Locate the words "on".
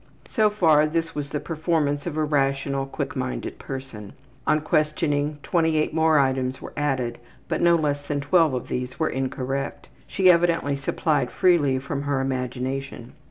4.47-4.59